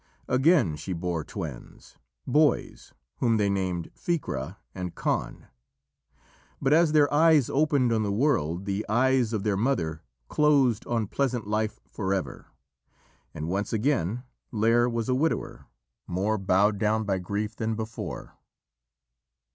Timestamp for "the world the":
8.01-8.83